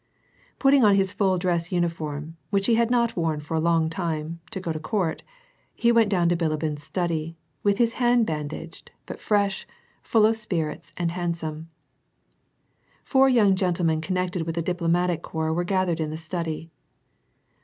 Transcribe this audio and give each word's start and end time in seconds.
Putting 0.57 0.83
on 0.83 0.95
his 0.95 1.13
full 1.13 1.37
dress 1.37 1.71
uniform, 1.71 2.35
which 2.49 2.65
he 2.65 2.73
had 2.73 2.89
not 2.89 3.15
worn 3.15 3.39
for 3.39 3.53
a 3.53 3.59
long 3.59 3.87
time, 3.87 4.39
to 4.49 4.59
go 4.59 4.73
to 4.73 4.79
Court, 4.79 5.21
he 5.75 5.91
went 5.91 6.09
down 6.09 6.27
to 6.29 6.35
Bilibin's 6.35 6.81
study, 6.83 7.37
with 7.61 7.77
his 7.77 7.93
hand 8.01 8.25
bandaged, 8.25 8.89
but 9.05 9.21
fresh, 9.21 9.67
full 10.01 10.25
of 10.25 10.37
spirits, 10.37 10.91
and 10.97 11.11
baud 11.11 11.37
some. 11.37 11.69
Four 13.03 13.29
young 13.29 13.55
gentlemen 13.55 14.01
connected 14.01 14.41
with 14.41 14.55
the 14.55 14.63
diplomatic 14.63 15.21
corps 15.21 15.53
were 15.53 15.63
gathered 15.63 15.99
in 15.99 16.09
the 16.09 16.17
study. 16.17 16.71